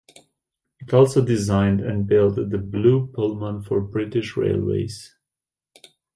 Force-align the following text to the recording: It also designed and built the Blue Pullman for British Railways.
It 0.79 0.95
also 0.95 1.23
designed 1.23 1.79
and 1.79 2.07
built 2.07 2.33
the 2.35 2.57
Blue 2.57 3.05
Pullman 3.05 3.61
for 3.61 3.79
British 3.81 4.35
Railways. 4.35 5.13